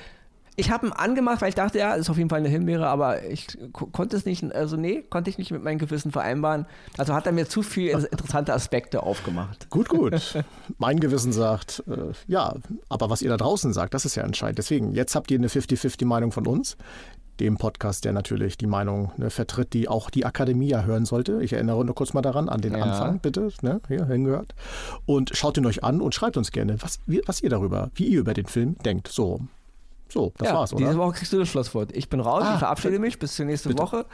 [0.60, 3.24] ich habe ihn angemacht, weil ich dachte, ja, ist auf jeden Fall eine Himbeere, aber
[3.24, 6.66] ich konnte es nicht, also nee, konnte ich nicht mit meinem Gewissen vereinbaren.
[6.98, 9.70] Also hat er mir zu viele interessante Aspekte aufgemacht.
[9.70, 10.38] Gut, gut.
[10.78, 12.54] mein Gewissen sagt, äh, ja,
[12.90, 14.58] aber was ihr da draußen sagt, das ist ja entscheidend.
[14.58, 16.76] Deswegen, jetzt habt ihr eine 50-50-Meinung von uns
[17.40, 21.42] dem Podcast, der natürlich die Meinung ne, vertritt, die auch die Akademie ja hören sollte.
[21.42, 22.82] Ich erinnere nur kurz mal daran, an den ja.
[22.82, 24.54] Anfang, bitte, ne, hier hingehört.
[25.06, 28.20] Und schaut ihn euch an und schreibt uns gerne, was, was ihr darüber, wie ihr
[28.20, 29.08] über den Film denkt.
[29.08, 29.40] So,
[30.12, 30.86] so, das ja, war's, oder?
[30.86, 31.94] Diese Woche kriegst du das Schlusswort.
[31.96, 33.82] Ich bin raus, ah, ich verabschiede mich bis zur nächsten bitte.
[33.82, 34.06] Woche.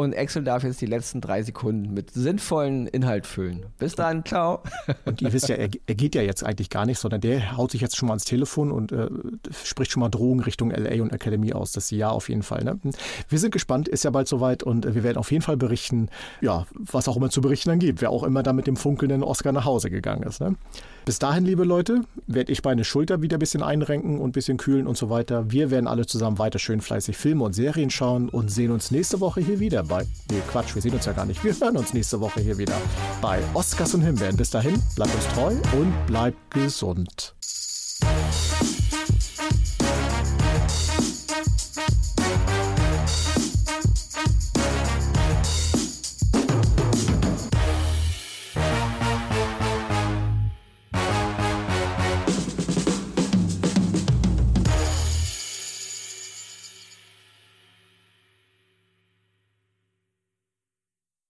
[0.00, 3.66] Und Excel darf jetzt die letzten drei Sekunden mit sinnvollen Inhalt füllen.
[3.80, 4.62] Bis dann, ciao.
[5.04, 7.72] Und ihr wisst ja, er, er, geht ja jetzt eigentlich gar nicht, sondern der haut
[7.72, 9.08] sich jetzt schon mal ans Telefon und äh,
[9.64, 11.72] spricht schon mal Drohungen Richtung LA und Academy aus.
[11.72, 12.62] Das ja auf jeden Fall.
[12.62, 12.78] Ne?
[13.28, 16.10] Wir sind gespannt, ist ja bald soweit und äh, wir werden auf jeden Fall berichten,
[16.40, 18.00] ja, was auch immer zu berichten dann gibt.
[18.00, 20.40] Wer auch immer da mit dem funkelnden Oscar nach Hause gegangen ist.
[20.40, 20.54] Ne?
[21.08, 24.58] Bis dahin, liebe Leute, werde ich meine Schulter wieder ein bisschen einrenken und ein bisschen
[24.58, 25.50] kühlen und so weiter.
[25.50, 29.18] Wir werden alle zusammen weiter schön fleißig Filme und Serien schauen und sehen uns nächste
[29.18, 30.06] Woche hier wieder bei.
[30.30, 31.42] Nee, Quatsch, wir sehen uns ja gar nicht.
[31.42, 32.76] Wir hören uns nächste Woche hier wieder
[33.22, 34.36] bei Oscars und Himbeeren.
[34.36, 37.34] Bis dahin, bleibt uns treu und bleibt gesund.